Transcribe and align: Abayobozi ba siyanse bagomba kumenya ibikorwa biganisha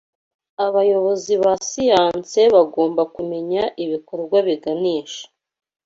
Abayobozi 0.65 1.33
ba 1.43 1.53
siyanse 1.67 2.39
bagomba 2.55 3.01
kumenya 3.15 3.63
ibikorwa 3.83 4.37
biganisha 4.47 5.23